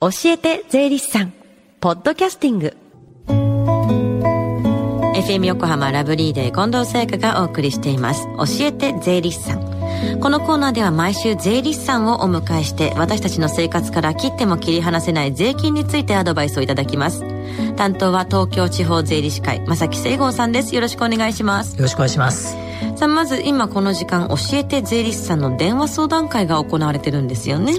[0.00, 1.32] 教えて税理士さん
[1.80, 2.76] ポッドキャスティング。
[5.16, 8.28] FM 横浜ラブリーデー近藤沙耶香がお送りしています。
[8.36, 10.20] 教えて税理士さん。
[10.20, 17.24] このコーナーでは毎週税理士さんをお迎えして私たちの生活から切っても切り離せない税金についてアドバイスをいただきます。
[17.74, 20.76] 担当は東京地方税理士会正木聖剛さんです。
[20.76, 21.74] よろしくお願いします。
[21.74, 27.74] よろしくお願いしますさあまず今この時間教えて税理士さんの電話相談会が行われてるんですよね。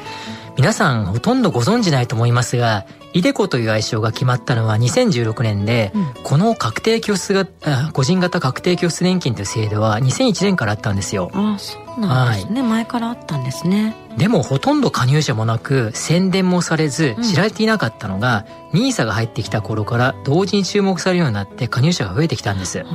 [0.55, 7.47] 皆さんほとんどご存知ないと思いますがイデコという愛称が決まったのは2016年で、うん、この確定拠出が
[7.93, 11.29] 個人型確定拠出年金という制度は2001年からあったんですよ。
[11.33, 13.95] あそうなんですね、はい、前からあったんですね。
[14.17, 22.79] でもほとんど加入者もなく宣伝もされず知られていなかったのが、うん、NISA が入ってきた頃から同時に注目されるようになって加入者が増えてきたんです。
[22.79, 22.85] うん、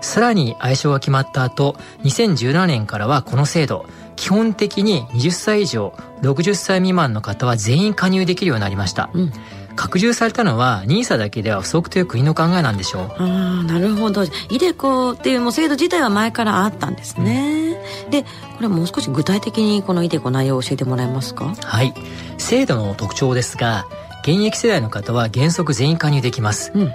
[0.00, 3.86] さらに愛称が決まった後2017年からはこの制度
[4.16, 9.32] 基本的に20歳以上60歳未満の方は全員加入できるようになりました、うん、
[9.74, 13.02] 拡充されたのは NISA だけでは不足という国の考えなんでしょう。
[13.18, 14.24] ああなるほど。
[14.24, 18.28] イデコっていうもう制度自体は前からあったんですね、うん、でこ
[18.60, 21.54] れもう少し具体的にこのイデコ内容を教えてもらえますか？
[21.62, 21.92] はい。
[22.38, 23.86] 制度の特徴ですが
[24.22, 26.92] 現役世代の方は原則全員加入できます、うん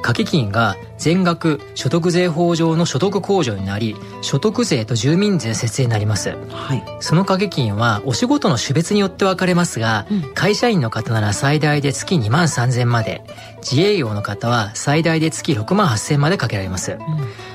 [0.00, 13.22] 掛け金が全額所得税法上の所得控除になり所得税と住民税節税になります、はい、その掛け金はお仕事の種別によって分かれますが、うん、会社員の方なら最大で月2万3000まで
[13.58, 16.98] 自営業の方は最大で月6万8000までかけられます、うん、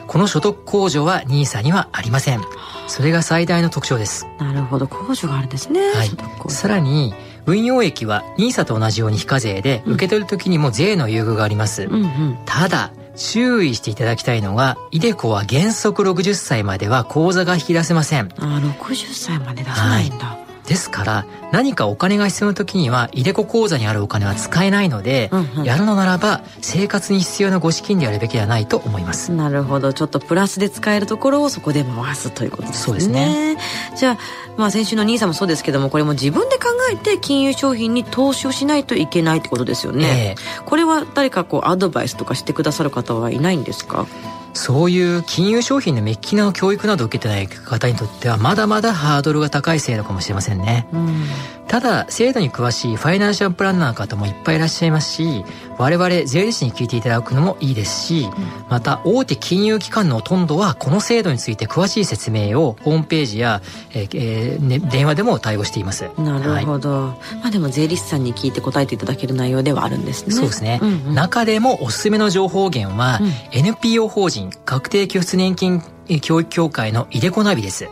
[0.08, 2.42] この所得控除は NISA にはありません。
[2.88, 4.28] それが最大の特徴です。
[4.40, 4.86] なるほど。
[4.86, 6.10] 控除があるんですね、はい、
[6.50, 7.14] さらに
[7.46, 18.30] 運用益は NISA と同じように非課税で、受け取る時にも税の優遇があります、うんうん、ただ注意していただきたいのは、イデコは原則60歳までは口座が引き出せません。
[18.38, 20.26] あ、60歳まで出さないんだ。
[20.26, 29.32] はいですから何かお金が必要な時にはイデコ口座にあるお金は使えないので、うんうん、やるのならば生活に必要なご資金でやるべきではないと思います。
[29.32, 29.94] なるほど。
[29.94, 32.84] ちょっとプラスで使えるところをそこで回すということですね。
[32.84, 33.58] そうですね。
[33.96, 34.18] じゃあ
[34.58, 44.08] まあ先週の兄さんもそうですけどもこれも自分で考えて金融商品に投資をしないといけないってことですよね、えー、これは誰かこうアドバイスとかしてくださる方はいないんですか？
[44.56, 50.88] そういう金融商品のメッキな教育などを受けてない方にとってはまだまだハードルが高い制度かもしれませんね。
[50.94, 51.26] うん、
[51.68, 55.44] ただ制度に詳しいファイナンシャルプランナーの方もいっぱいいらっしゃいますし
[55.78, 58.32] 我々税理士に聞いていただくのもいいですし、うん、
[58.70, 63.62] また大手金融機関のほとんどはこの制度について詳しい説明をホームページや、
[63.92, 66.10] えーえーね、電話でも対応しています。
[66.18, 70.32] なるほど、はい、まあでも税理士さんに聞いて答えていただける内容ではあるんですね。
[70.32, 70.80] そうですね。
[70.82, 75.84] うんうん、中でもおすすめの情報源は、うん、NPO 法人確定拠出年金
[76.22, 77.90] 教育協会のイデコナビです。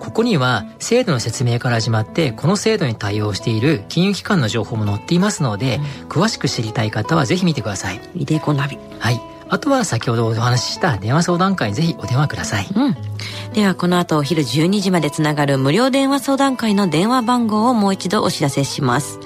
[0.00, 8.00] ここには制度の説明から始まってこの制度に対応している金融機関の情報も載っていますので、うん、詳しく知りたい方はぜひ見てください。
[8.14, 8.78] イデコナビ。
[8.98, 9.20] はい。
[9.48, 12.66] あとは先ほどお話しした電話相談会にぜひお電話ください。
[12.74, 12.96] うん。
[13.52, 19.18] ではこの後お昼12時までつながる無料電話相談会の電話番号をもう一度お知らせします。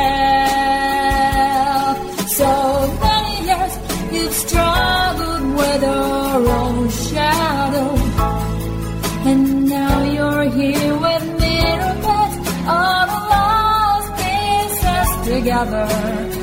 [15.43, 16.40] together.